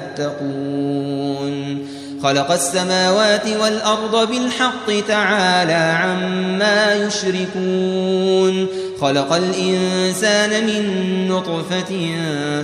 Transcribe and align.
فاتقون. 0.00 1.86
خلق 2.22 2.50
السماوات 2.50 3.46
والأرض 3.62 4.28
بالحق 4.28 5.06
تعالى 5.08 5.72
عما 5.72 6.94
يشركون. 6.94 8.66
خلق 9.00 9.32
الإنسان 9.32 10.66
من 10.66 10.84
نطفة 11.28 12.16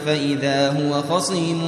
فإذا 0.07 0.69
هو 0.69 1.03
خصيم 1.03 1.61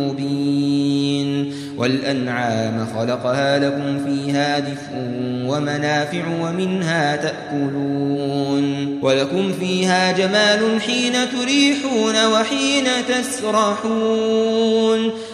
مبين. 0.00 1.52
والأنعام 1.78 2.86
خلقها 2.96 3.58
لكم 3.58 4.04
فيها 4.04 4.58
دفء 4.58 4.92
ومنافع 5.46 6.22
ومنها 6.40 7.16
تأكلون. 7.16 8.55
ولكم 9.06 9.52
فيها 9.52 10.12
جمال 10.12 10.80
حين 10.80 11.12
تريحون 11.12 12.26
وحين 12.32 12.84
تسرحون 13.08 14.30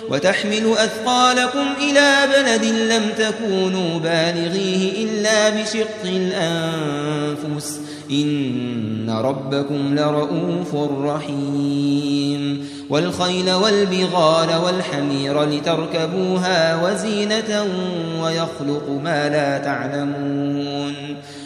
وتحمل 0.08 0.72
أثقالكم 0.72 1.64
إلى 1.80 2.28
بلد 2.36 2.64
لم 2.64 3.02
تكونوا 3.19 3.98
بالغيه 3.98 5.05
إلا 5.05 5.48
بشق 5.48 6.05
الأنفس 6.05 7.80
إن 8.10 9.10
ربكم 9.10 9.94
لرؤوف 9.94 10.75
رحيم 11.04 12.69
والخيل 12.91 13.50
والبغال 13.52 14.48
والحمير 14.64 15.44
لتركبوها 15.44 16.84
وزينة 16.84 17.66
ويخلق 18.22 19.00
ما 19.04 19.28
لا 19.28 19.58
تعلمون 19.58 21.16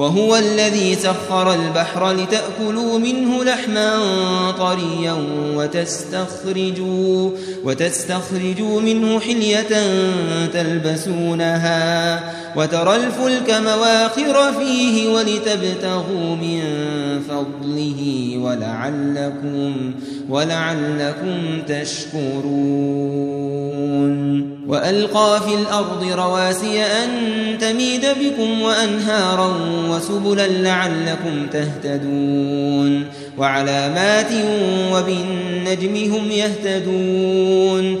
وهو 0.00 0.36
الذي 0.36 0.94
سخر 0.94 1.54
البحر 1.54 2.12
لتأكلوا 2.12 2.98
منه 2.98 3.44
لحما 3.44 3.90
طريا 4.58 5.16
وتستخرجوا, 5.54 7.30
وتستخرجوا 7.64 8.80
منه 8.80 9.20
حلية 9.20 9.68
تلبسونها 10.52 12.20
وترى 12.56 12.96
الفلك 12.96 13.50
مواخر 13.50 14.52
فيه 14.52 15.08
ولتبتغوا 15.08 16.36
من 16.36 16.62
فضله 17.28 18.32
ولعلكم, 18.38 19.92
ولعلكم 20.28 21.62
تشكرون. 21.68 23.10
وألقى 24.70 25.40
في 25.48 25.54
الأرض 25.54 26.04
رواسي 26.12 26.82
أن 26.82 27.08
تميد 27.58 28.06
بكم 28.20 28.62
وأنهارا 28.62 29.56
وسبلا 29.88 30.46
لعلكم 30.46 31.46
تهتدون 31.52 33.06
وعلامات 33.38 34.32
وبالنجم 34.92 36.12
هم 36.14 36.30
يهتدون 36.30 38.00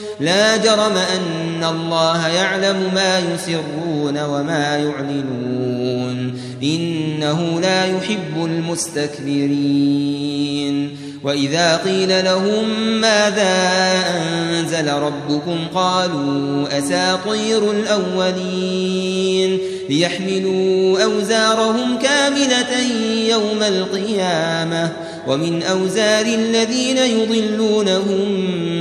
لا 0.21 0.57
جرم 0.57 0.97
أن 0.97 1.63
الله 1.63 2.27
يعلم 2.27 2.91
ما 2.95 3.19
يسرون 3.19 4.23
وما 4.23 4.77
يعلنون. 4.77 6.41
إنه 6.63 7.59
لا 7.61 7.85
يحب 7.85 8.45
المستكبرين. 8.45 9.91
وإذا 11.23 11.77
قيل 11.77 12.25
لهم 12.25 12.69
ماذا 13.01 13.55
أنزل 14.17 14.93
ربكم 14.93 15.67
قالوا 15.75 16.77
أساطير 16.77 17.71
الأولين. 17.71 19.59
ليحملوا 19.89 21.03
أوزارهم 21.03 21.97
كاملة 21.97 22.79
يوم 23.29 23.63
القيامة. 23.63 24.91
ومن 25.27 25.63
أوزار 25.63 26.25
الذين 26.25 26.97
يضلونهم 26.97 28.25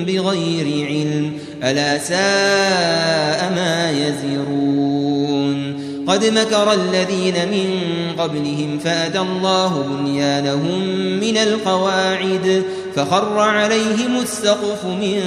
بغير 0.04 0.86
علم 0.86 1.32
ألا 1.64 1.98
ساء 1.98 3.52
ما 3.56 3.90
يزرون. 3.90 5.80
قد 6.06 6.24
مكر 6.24 6.72
الذين 6.72 7.34
من 7.34 7.80
قبلهم 8.18 8.78
فأتى 8.84 9.18
الله 9.18 9.82
بنيانهم 9.82 10.86
من 11.20 11.36
القواعد 11.36 12.62
فخر 12.96 13.38
عليهم 13.38 14.20
السقف 14.22 14.84
من 14.84 15.20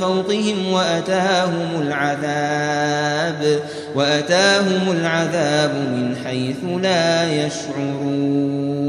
فوقهم 0.00 0.72
وأتاهم 0.72 1.82
العذاب 1.82 3.60
وأتاهم 3.94 4.90
العذاب 4.90 5.70
من 5.70 6.16
حيث 6.24 6.56
لا 6.82 7.32
يشعرون. 7.46 8.88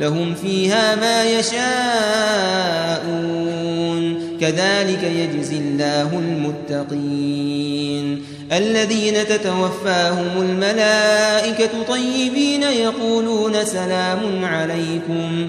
لهم 0.00 0.34
فيها 0.34 0.96
ما 0.96 1.24
يشاءون. 1.24 1.54
كذلك 4.40 5.02
يجزي 5.02 5.58
الله 5.58 6.18
المتقين. 6.18 8.22
الذين 8.52 9.28
تتوفاهم 9.28 10.42
الملائكة 10.42 11.82
طيبين 11.88 12.62
يقولون 12.62 13.64
سلام 13.64 14.44
عليكم. 14.44 15.48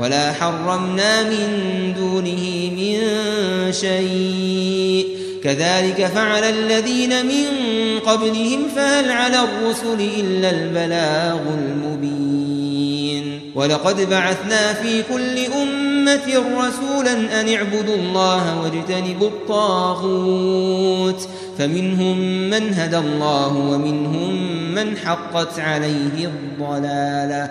ولا 0.00 0.32
حرمنا 0.32 1.22
من 1.22 1.48
دونه 1.96 2.70
من 2.76 2.98
شيء. 3.72 5.06
كذلك 5.44 6.06
فعل 6.06 6.44
الذين 6.44 7.26
من 7.26 7.46
قبلهم 8.06 8.68
فهل 8.76 9.10
على 9.10 9.36
الرسل 9.36 10.00
إلا 10.20 10.50
البلاغ 10.50 11.40
المبين. 11.58 13.40
ولقد 13.54 14.10
بعثنا 14.10 14.74
في 14.74 15.02
كل 15.02 15.38
أمة 15.62 16.42
رسولا 16.58 17.40
أن 17.40 17.54
اعبدوا 17.54 17.96
الله 17.96 18.60
واجتنبوا 18.60 19.28
الطاغوت. 19.28 21.28
فمنهم 21.58 22.18
من 22.50 22.74
هدى 22.74 22.98
الله 22.98 23.56
ومنهم 23.56 24.34
من 24.74 24.96
حقت 24.96 25.58
عليه 25.58 26.24
الضلالة. 26.24 27.50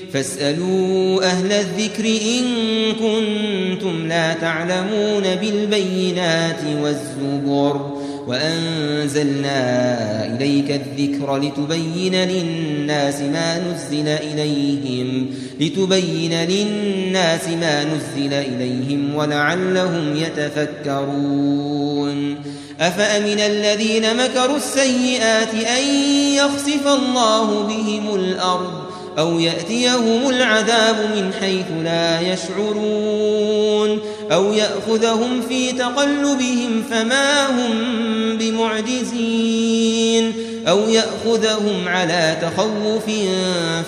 فاسألوا 0.13 1.23
أهل 1.23 1.51
الذكر 1.51 2.05
إن 2.05 2.45
كنتم 2.93 4.07
لا 4.07 4.33
تعلمون 4.33 5.35
بالبينات 5.41 6.59
والزبر 6.81 8.01
وأنزلنا 8.27 9.55
إليك 10.35 10.71
الذكر 10.71 11.37
لتبين 11.37 12.15
للناس 12.15 13.21
ما 13.21 13.57
نزل 13.57 14.07
إليهم 14.07 15.27
لتبين 15.59 16.33
للناس 16.33 17.47
ما 17.47 17.83
نزل 17.83 18.33
إليهم 18.33 19.15
ولعلهم 19.15 20.15
يتفكرون 20.15 21.71
أفأمن 22.79 23.39
الذين 23.39 24.17
مكروا 24.17 24.57
السيئات 24.57 25.53
أن 25.53 25.83
يخسف 26.35 26.87
الله 26.87 27.63
بهم 27.63 28.15
الأرض 28.15 28.90
أو 29.19 29.39
يأتيهم 29.39 30.29
العذاب 30.29 30.95
من 31.15 31.33
حيث 31.41 31.65
لا 31.83 32.21
يشعرون 32.21 33.99
أو 34.31 34.53
يأخذهم 34.53 35.41
في 35.49 35.71
تقلبهم 35.71 36.83
فما 36.91 37.47
هم 37.49 37.71
بمعجزين 38.37 40.33
أو 40.67 40.79
يأخذهم 40.79 41.87
على 41.87 42.37
تخوف 42.41 43.05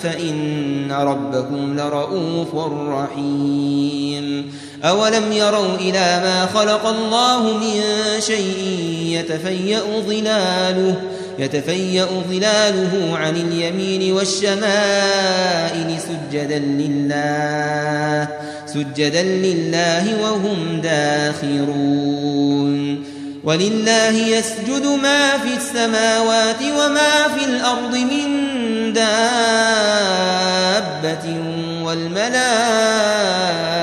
فإن 0.04 0.92
ربكم 0.92 1.80
لرؤوف 1.80 2.56
رحيم 2.90 4.54
أولم 4.84 5.32
يروا 5.32 5.76
إلى 5.76 6.22
ما 6.24 6.50
خلق 6.54 6.86
الله 6.86 7.58
من 7.58 7.82
شيء 8.20 8.58
يتفيأ 9.20 9.82
ظلاله 10.08 10.96
يتفيأ 11.40 12.08
ظلاله 12.30 13.18
عن 13.18 13.36
اليمين 13.36 14.14
والشمائل 14.14 15.98
سجدا 16.00 16.60
لله 16.60 18.28
سجدا 18.66 19.24
لله 19.24 20.22
وهم 20.22 20.82
داخرون. 20.82 22.64
ولله 23.44 24.10
يسجد 24.10 24.86
ما 25.04 25.38
في 25.38 25.58
السماوات 25.58 26.62
وما 26.62 27.28
في 27.38 27.46
الأرض 27.46 27.96
من 27.96 28.54
دابة 28.94 29.04
والملائكة 31.84 33.83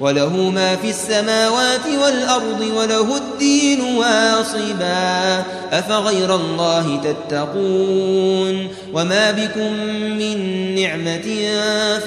وله 0.00 0.50
ما 0.50 0.76
في 0.76 0.90
السماوات 0.90 1.86
والأرض 2.02 2.60
وله 2.76 3.16
الدين 3.16 3.80
واصبا. 3.80 5.44
أفغير 5.72 6.34
الله 6.34 7.00
تتقون؟ 7.04 8.68
وما 8.94 9.30
بكم 9.30 9.72
من 10.18 10.74
نعمة 10.74 11.28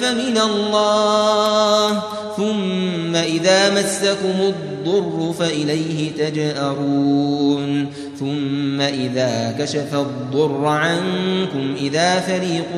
فمن 0.00 0.38
الله. 0.38 2.02
ثم 2.36 3.16
إذا 3.16 3.70
مسكم 3.70 4.40
الضر 4.40 5.32
فإليه 5.38 6.12
تجأرون. 6.12 7.86
ثم 8.20 8.80
إذا 8.80 9.56
كشف 9.58 9.94
الضر 9.94 10.66
عنكم 10.66 11.74
إذا 11.80 12.20
فريق 12.20 12.74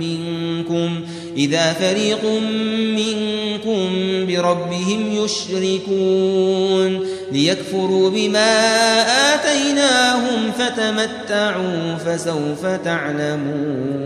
منكم 0.00 1.00
إذا 1.36 1.72
فريق 1.72 2.24
منكم 2.96 3.35
بربهم 4.36 5.24
يشركون 5.24 7.06
ليكفروا 7.32 8.10
بما 8.10 9.02
آتيناهم 9.34 10.52
فتمتعوا 10.58 11.96
فسوف 11.96 12.66
تعلمون 12.66 14.05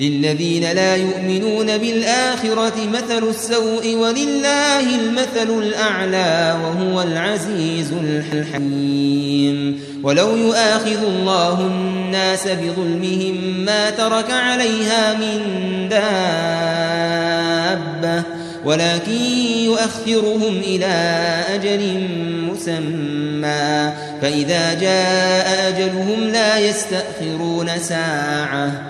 للذين 0.00 0.72
لا 0.72 0.96
يؤمنون 0.96 1.78
بالآخرة 1.78 2.72
مثل 2.92 3.28
السوء 3.28 3.94
ولله 3.94 4.94
المثل 4.94 5.58
الأعلى 5.58 6.56
وهو 6.64 7.02
العزيز 7.02 7.92
الحكيم. 7.92 9.80
ولو 10.02 10.36
يؤاخذ 10.36 11.04
الله 11.04 11.60
الناس 11.60 12.48
بظلمهم 12.48 13.64
ما 13.64 13.90
ترك 13.90 14.30
عليها 14.30 15.14
من 15.14 15.38
دابة 15.88 17.20
ولكن 18.64 19.20
يؤخرهم 19.64 20.60
إلى 20.66 21.14
أجل 21.54 22.08
مسمى. 22.50 23.92
فإذا 24.22 24.74
جاء 24.74 25.68
أجلهم 25.68 26.24
لا 26.24 26.58
يستأخرون 26.58 27.78
ساعة. 27.78 28.89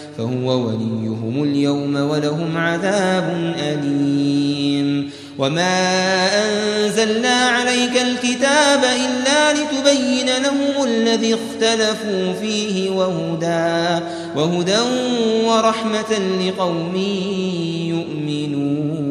فهو 0.17 0.67
وليهم 0.67 1.43
اليوم 1.43 1.95
ولهم 1.95 2.57
عذاب 2.57 3.53
أليم. 3.59 5.09
وما 5.37 5.77
أنزلنا 6.45 7.47
عليك 7.47 8.01
الكتاب 8.01 8.83
إلا 8.83 9.53
لتبين 9.53 10.25
لهم 10.43 10.87
الذي 10.87 11.33
اختلفوا 11.35 12.33
فيه 12.41 12.89
وهدى 12.89 14.05
وهدى 14.35 14.79
ورحمة 15.45 16.19
لقوم 16.47 16.95
يؤمنون. 17.89 19.10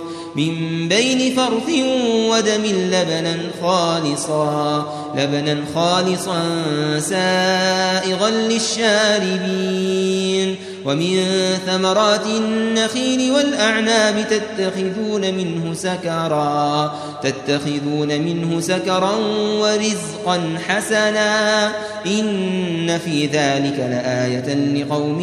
من 0.35 0.87
بين 0.87 1.35
فرث 1.35 1.69
ودم 2.29 2.65
لبنا 2.65 3.37
خالصا 3.61 4.85
لبنا 5.17 5.57
خالصا 5.75 6.41
سائغا 6.99 8.29
للشاربين. 8.29 10.55
ومن 10.85 11.23
ثمرات 11.65 12.25
النخيل 12.25 13.31
والأعناب 13.31 14.27
تتخذون 14.29 15.33
منه 15.33 15.73
سكرا 15.73 16.95
تتخذون 17.23 18.21
منه 18.21 18.61
سكرا 18.61 19.11
ورزقا 19.59 20.57
حسنا. 20.67 21.71
إن 22.05 22.99
في 23.05 23.25
ذلك 23.25 23.79
لآية 23.79 24.53
لقوم 24.53 25.21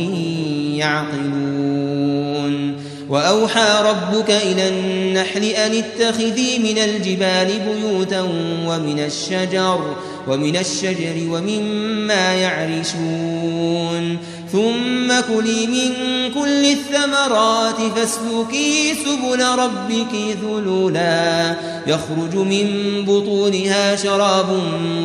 يعقلون. 0.79 2.78
وأوحى 3.09 3.83
ربك 3.85 4.31
إلى 4.31 4.69
النحل 4.69 5.45
أن 5.45 5.73
اتخذي 5.75 6.59
من 6.59 6.79
الجبال 6.79 7.61
بيوتا 7.67 8.21
ومن 8.67 8.99
الشجر 8.99 9.97
ومن 10.29 10.57
الشجر 10.57 11.15
ومما 11.31 12.35
يعرشون. 12.35 14.19
ثم 14.53 15.21
كلي 15.35 15.67
من 15.67 15.93
كل 16.35 16.65
الثمرات 16.65 17.77
فاسلكي 17.97 18.95
سبل 18.95 19.45
ربك 19.59 20.15
ذللا 20.43 21.57
يخرج 21.87 22.35
من 22.35 22.67
بطونها 23.05 23.97
شراب 23.97 24.47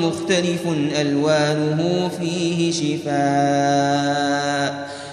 مختلف 0.04 0.62
ألوانه 1.02 2.12
فيه 2.20 2.72
شفاء. 2.72 4.24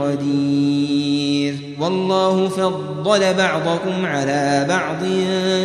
قدير. 0.00 1.54
والله 1.80 2.48
فضل 2.48 3.34
بعضكم 3.34 4.06
على 4.06 4.66
بعض 4.68 4.98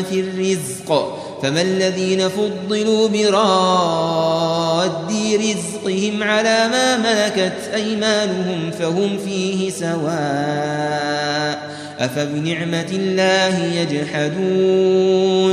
في 0.09 0.19
الرزق. 0.19 1.19
فما 1.43 1.61
الذين 1.61 2.29
فضلوا 2.29 3.07
براد 3.07 5.13
رزقهم 5.35 6.23
على 6.23 6.67
ما 6.71 6.97
ملكت 6.97 7.71
أيمانهم 7.75 8.71
فهم 8.71 9.17
فيه 9.25 9.69
سواء. 9.69 11.73
أفبنعمة 11.99 12.87
الله 12.91 13.65
يجحدون. 13.65 15.52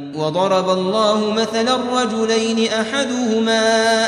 وضرب 0.15 0.69
الله 0.69 1.31
مثلا 1.31 2.03
رجلين 2.03 2.67
أحدهما 2.67 3.61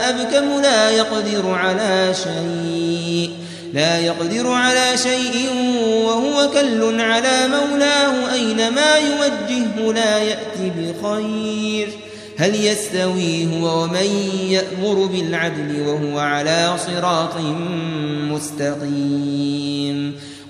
أبكم 0.09 0.61
لا 0.61 0.89
يقدر 0.89 1.51
على 1.51 2.13
شيء 2.23 3.31
لا 3.73 3.99
يقدر 3.99 4.51
على 4.51 4.97
شيء 4.97 5.49
وهو 6.05 6.49
كل 6.49 7.01
على 7.01 7.47
مولاه 7.47 8.33
أينما 8.33 8.95
يوجهه 8.95 9.93
لا 9.93 10.17
يأتي 10.17 10.71
بخير. 10.77 11.89
هل 12.37 12.65
يستوي 12.65 13.45
هو 13.45 13.83
ومن 13.83 14.29
يأمر 14.49 15.05
بالعدل 15.05 15.81
وهو 15.87 16.19
على 16.19 16.73
صراط 16.87 17.37
مستقيم؟ 18.31 20.15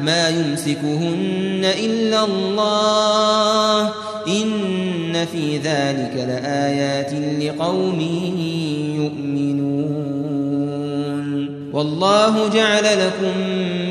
ما 0.00 0.28
يمسكهن 0.28 1.64
إلا 1.84 2.24
الله. 2.24 3.92
إن 4.28 5.26
في 5.32 5.56
ذلك 5.58 6.12
لآيات 6.14 7.12
لقوم 7.42 8.00
يؤمنون. 8.96 9.62
والله 11.72 12.48
جعل 12.48 12.84
لكم 12.84 13.38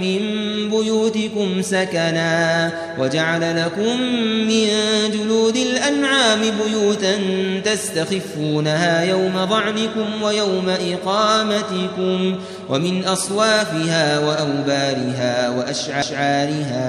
من 0.02 0.41
بيوتكم 0.72 1.62
سكنا 1.62 2.72
وجعل 3.00 3.66
لكم 3.66 4.02
من 4.48 4.68
جلود 5.14 5.58
الأنعام 5.58 6.40
بيوتا 6.40 7.18
تستخفونها 7.66 9.04
يوم 9.04 9.46
ضعنكم 9.46 10.24
ويوم 10.24 10.70
إقامتكم 10.70 12.36
ومن 12.70 13.06
أصوافها 13.06 14.20
وأوبارها 14.20 15.50
وأشعارها 15.50 16.82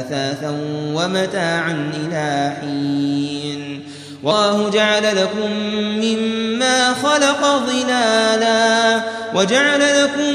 أثاثا 0.00 0.50
ومتاعا 0.94 1.92
إلى 1.94 2.52
حين 2.60 3.80
والله 4.22 4.70
جعل 4.70 5.02
لكم 5.16 5.50
مما 5.80 6.94
خلق 6.94 7.62
ظلالا 7.66 9.00
وجعل 9.34 9.80
لكم 9.80 10.34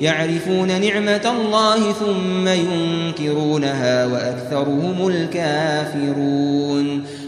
يعرفون 0.00 0.80
نعمة 0.80 1.34
الله 1.40 1.92
ثم 1.92 2.48
ينكرونها 2.48 4.06
وأكثرهم 4.06 5.08
الكافرون. 5.08 7.04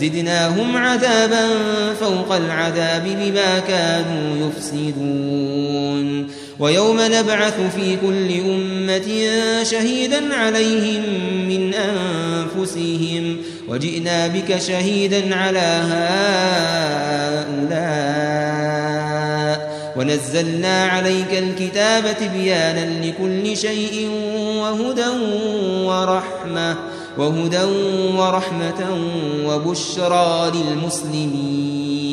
زدناهم 0.00 0.76
عذابا 0.76 1.46
فوق 2.00 2.32
العذاب 2.32 3.02
بما 3.04 3.58
كانوا 3.58 4.48
يفسدون. 4.48 6.30
ويوم 6.58 7.00
نبعث 7.00 7.54
في 7.76 7.96
كل 7.96 8.40
أمة 8.40 9.30
شهيدا 9.62 10.34
عليهم 10.34 11.02
من 11.48 11.74
أنفسهم. 11.74 13.36
وجئنا 13.68 14.26
بك 14.26 14.58
شهيدا 14.58 15.36
على 15.36 15.82
هؤلاء. 17.50 17.80
ونزلنا 19.96 20.84
عليك 20.84 21.32
الكتاب 21.32 22.04
تبيانا 22.20 23.06
لكل 23.06 23.56
شيء 23.56 24.08
وهدى 24.56 25.08
ورحمة. 25.84 26.76
وهدى 27.18 27.64
ورحمة 28.16 28.98
وبشرى 29.46 30.52
للمسلمين. 30.54 32.10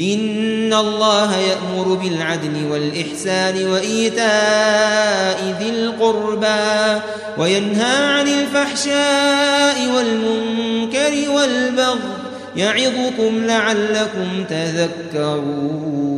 إن 0.00 0.72
الله 0.72 1.36
يأمر 1.36 1.94
بالعدل 1.94 2.70
والإحسان 2.70 3.66
وإيتاء 3.68 5.56
ذي 5.60 5.70
القربى 5.70 7.00
وينهى 7.38 7.96
عن 7.96 8.28
الفحشاء 8.28 9.76
والمنكر 9.96 11.30
والبغي 11.30 11.98
يعظكم 12.56 13.44
لعلكم 13.46 14.44
تذكرون. 14.50 16.10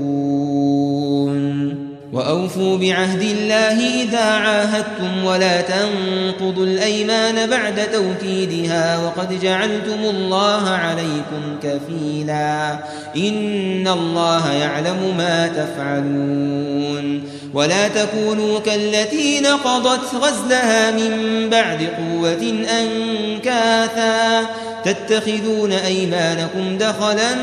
وأوفوا 2.12 2.78
بعهد 2.78 3.22
الله 3.22 4.02
إذا 4.02 4.24
عاهدتم 4.24 5.24
ولا 5.24 5.60
تنقضوا 5.60 6.66
الأيمان 6.66 7.50
بعد 7.50 7.80
توكيدها 7.92 8.98
وقد 8.98 9.40
جعلتم 9.40 10.04
الله 10.04 10.68
عليكم 10.68 11.58
كفيلا. 11.62 12.78
إن 13.16 13.88
الله 13.88 14.52
يعلم 14.52 15.14
ما 15.18 15.48
تفعلون. 15.48 17.22
ولا 17.54 17.88
تكونوا 17.88 18.58
كالتي 18.58 19.40
نقضت 19.40 20.14
غزلها 20.14 20.90
من 20.90 21.48
بعد 21.50 21.82
قوة 21.82 22.54
أنكاثا. 22.80 24.46
تتخذون 24.84 25.72
أيمانكم 25.72 26.78
دخلا 26.78 27.34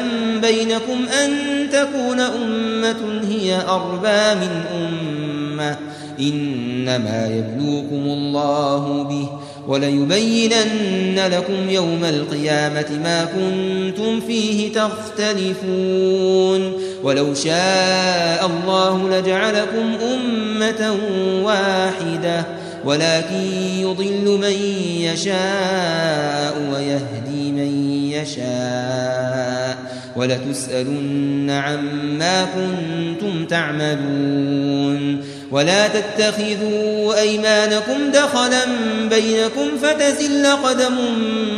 بينكم 0.42 1.06
أن 1.24 1.59
تكون 1.72 2.20
أمة 2.20 3.22
هي 3.30 3.56
أربى 3.68 4.46
من 4.46 4.64
أمة. 4.76 5.78
إنما 6.20 7.28
يبلوكم 7.28 8.06
الله 8.06 9.04
به 9.04 9.30
وليبينن 9.68 11.20
لكم 11.32 11.70
يوم 11.70 12.06
القيامة 12.06 13.00
ما 13.04 13.26
كنتم 13.26 14.20
فيه 14.20 14.74
تختلفون. 14.74 16.74
ولو 17.04 17.34
شاء 17.34 18.46
الله 18.46 19.10
لجعلكم 19.10 19.98
أمة 20.14 20.96
واحدة 21.44 22.46
ولكن 22.86 23.44
يضل 23.80 24.38
من 24.42 24.54
يشاء 25.02 26.58
ويهدي 26.74 27.52
من 27.52 27.92
يشاء. 28.12 29.99
ولتسألن 30.16 31.50
عما 31.50 32.46
كنتم 32.46 33.46
تعملون 33.46 35.22
ولا 35.52 35.88
تتخذوا 35.88 37.20
أيمانكم 37.20 38.12
دخلا 38.14 38.66
بينكم 39.10 39.78
فتزل 39.82 40.48
قدم 40.64 40.96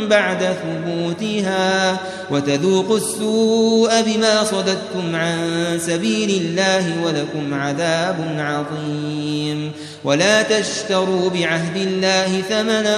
بعد 0.08 0.38
ثبوتها 0.38 1.96
وتذوقوا 2.30 2.96
السوء 2.96 3.90
بما 4.02 4.44
صددتم 4.44 5.16
عن 5.16 5.38
سبيل 5.86 6.30
الله 6.30 7.04
ولكم 7.04 7.54
عذاب 7.54 8.16
عظيم. 8.38 9.72
ولا 10.04 10.42
تشتروا 10.42 11.30
بعهد 11.30 11.76
الله 11.76 12.42
ثمنا 12.48 12.96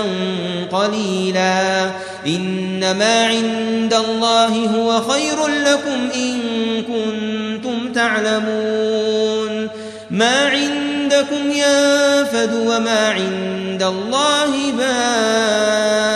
قليلا. 0.73 1.91
إنما 2.27 3.27
عند 3.27 3.95
الله 3.95 4.49
هو 4.49 5.03
خير 5.03 5.37
لكم 5.47 6.09
إن 6.15 6.41
كنتم 6.83 7.93
تعلمون. 7.93 9.44
ما 10.11 10.49
عندكم 10.49 11.51
ينفد 11.51 12.55
وما 12.55 13.09
عند 13.09 13.83
الله 13.83 14.73
باق 14.79 16.15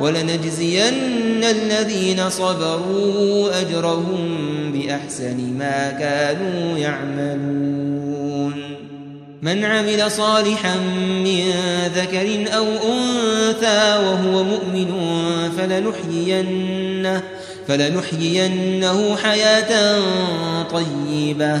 ولنجزين 0.00 1.44
الذين 1.44 2.30
صبروا 2.30 3.60
أجرهم 3.60 4.28
بأحسن 4.72 5.36
ما 5.58 5.90
كانوا 5.90 6.78
يعملون. 6.78 7.96
من 9.42 9.64
عمل 9.64 10.10
صالحا 10.10 10.76
من 11.24 11.52
ذكر 11.94 12.56
أو 12.56 12.64
أنثى 12.64 13.98
وهو 14.04 14.44
مؤمن 14.44 14.92
فلنحيينه, 15.58 17.22
فلنحيينه 17.68 19.16
حياة 19.16 20.00
طيبة 20.62 21.60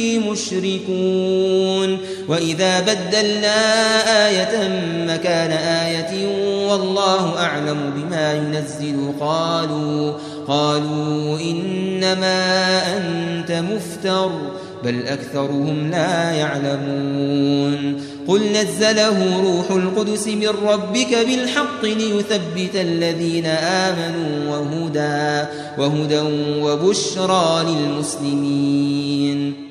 مشركون. 0.19 1.97
وإذا 2.27 2.79
بدلنا 2.79 3.57
آية 4.27 4.67
مكان 5.07 5.51
آية 5.51 6.27
والله 6.67 7.37
أعلم 7.37 7.93
بما 7.95 8.33
ينزل. 8.33 9.11
قالوا 9.19 10.13
قالوا 10.47 11.39
إنما 11.39 12.81
أنت 12.97 13.51
مفتر 13.51 14.31
بل 14.83 15.07
أكثرهم 15.07 15.91
لا 15.91 16.31
يعلمون. 16.31 18.01
قل 18.27 18.51
نزله 18.51 19.41
روح 19.41 19.71
القدس 19.71 20.27
من 20.27 20.49
ربك 20.65 21.17
بالحق 21.27 21.83
ليثبت 21.83 22.75
الذين 22.75 23.45
آمنوا 23.45 24.49
وهدى 24.49 25.47
وهدى 25.77 26.21
وبشرى 26.61 27.65
للمسلمين. 27.67 29.70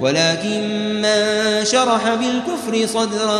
ولكن 0.00 0.60
من 1.02 1.64
شرح 1.64 2.14
بالكفر 2.14 2.86
صدرا 2.86 3.38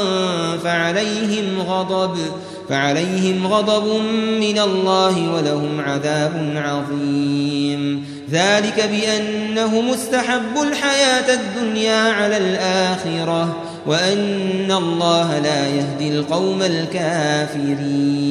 فعليهم 0.65 1.61
غضب 1.61 2.19
فعليهم 2.69 3.47
غضب 3.47 3.87
من 4.41 4.59
الله 4.59 5.35
ولهم 5.35 5.81
عذاب 5.81 6.53
عظيم. 6.57 8.05
ذلك 8.31 8.91
بأنه 8.91 9.81
مستحب 9.81 10.63
الحياة 10.63 11.35
الدنيا 11.35 12.13
على 12.13 12.37
الآخرة 12.37 13.57
وأن 13.87 14.73
الله 14.73 15.39
لا 15.39 15.67
يهدي 15.69 16.09
القوم 16.19 16.63
الكافرين. 16.63 18.31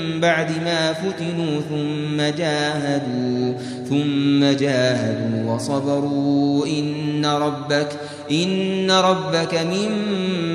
بعد 0.21 0.63
ما 0.65 0.93
فتنوا 0.93 1.61
ثم 1.69 2.17
جاهدوا 2.37 3.53
ثم 3.89 4.57
جاهدوا 4.59 5.53
وصبروا. 5.53 6.67
إن 6.67 7.25
ربك 7.25 7.87
إن 8.31 8.91
ربك 8.91 9.53
من 9.53 9.89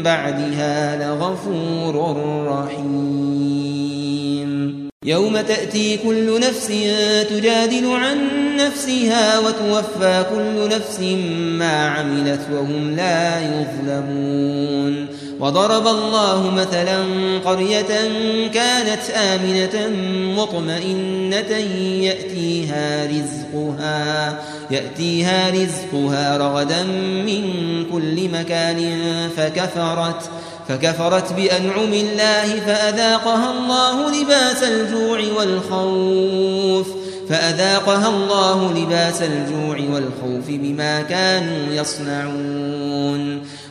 بعدها 0.03 0.97
لغفور 0.97 2.17
رحيم. 2.47 3.17
يوم 5.05 5.41
تأتي 5.41 5.97
كل 5.97 6.41
نفس 6.41 6.67
تجادل 7.31 7.87
عن 7.87 8.19
نفسها 8.57 9.39
وتوفى 9.39 10.25
كل 10.35 10.69
نفس 10.77 11.01
ما 11.59 11.87
عملت 11.87 12.41
وهم 12.53 12.97
لا 12.97 13.41
يظلمون. 13.41 15.07
وضرب 15.40 15.87
الله 15.87 16.51
مثلا 16.51 17.05
قرية 17.44 17.88
كانت 18.55 19.11
آمنة 19.11 19.88
مطمئنة 20.42 21.57
يأتيها 22.05 23.07
رزقها 23.07 24.38
يأتيها 24.70 25.51
رزقها 25.51 26.37
رغدا 26.37 26.83
من 27.27 27.42
كل 27.92 28.29
مكان 28.29 28.99
فكفرت 29.37 30.31
فكفرت 30.68 31.33
بأنعم 31.33 31.92
الله 31.92 32.61
فأذاقها 32.66 33.51
الله 33.51 34.20
لباس 34.20 34.62
الجوع 34.62 35.20
والخوف 35.38 36.88
فأذاقها 37.29 38.09
الله 38.09 38.72
لباس 38.72 39.22
الجوع 39.22 39.77
والخوف 39.94 40.49
بما 40.49 41.03
كانوا 41.03 41.72
يصنعون. 41.72 43.42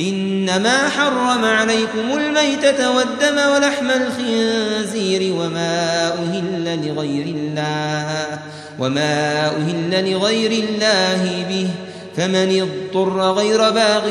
إنما 0.00 0.88
حرم 0.88 1.44
عليكم 1.44 2.18
الميتة 2.18 2.96
والدم 2.96 3.38
ولحم 3.54 3.90
الخنزير 3.90 5.32
وما 5.32 6.08
أهل 6.08 6.88
لغير 6.88 7.26
الله 7.26 8.38
وما 8.78 9.46
أهل 9.46 10.10
لغير 10.12 10.50
الله 10.50 11.44
به 11.48 11.68
فمن 12.16 12.62
اضطر 12.62 13.32
غير 13.32 13.70
باغ 13.70 14.04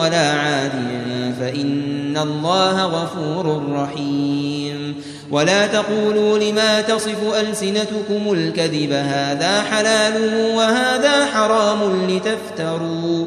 ولا 0.00 0.32
عاد 0.32 0.72
فإن 1.40 2.16
الله 2.16 2.84
غفور 2.84 3.72
رحيم. 3.72 4.94
ولا 5.30 5.66
تقولوا 5.66 6.38
لما 6.38 6.80
تصف 6.80 7.34
ألسنتكم 7.40 8.32
الكذب 8.32 8.92
هذا 8.92 9.62
حلال 9.62 10.14
وهذا 10.54 11.26
حرام 11.26 12.06
لتفتروا. 12.08 13.26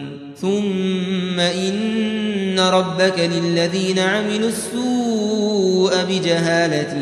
ثم 0.41 1.39
إن 1.39 2.59
ربك 2.59 3.19
للذين 3.19 3.99
عملوا 3.99 4.49
السوء 4.49 5.91
بجهالة 6.09 6.93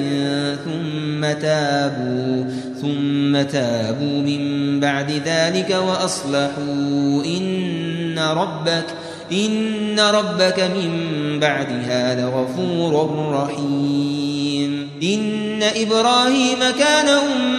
ثم 0.66 1.42
تابوا 1.42 2.46
ثم 2.82 3.42
تابوا 3.42 4.22
من 4.22 4.80
بعد 4.80 5.12
ذلك 5.26 5.78
وأصلحوا. 5.88 7.24
إن 7.26 8.20
ربك 8.20 8.86
إن 9.32 10.00
ربك 10.00 10.60
من 10.60 10.90
بعدها 11.40 12.22
لغفور 12.22 13.10
رحيم. 13.34 14.90
إن 15.04 15.64
إبراهيم 15.64 16.60
كان 16.80 17.08
أمة 17.08 17.59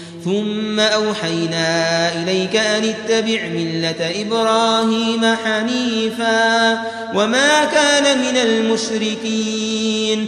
ثم 0.25 0.79
أوحينا 0.79 2.09
إليك 2.13 2.55
أن 2.55 2.83
اتبع 2.83 3.47
ملة 3.47 4.21
إبراهيم 4.21 5.35
حنيفا 5.45 6.81
وما 7.15 7.65
كان 7.65 8.17
من 8.17 8.37
المشركين. 8.37 10.27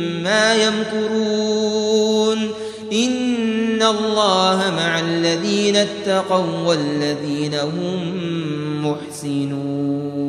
يمكرون. 0.53 2.37
إن 2.93 3.81
الله 3.81 4.73
مع 4.77 4.99
الذين 4.99 5.75
اتقوا 5.75 6.67
والذين 6.67 7.53
هم 7.55 8.15
محسنون. 8.85 10.20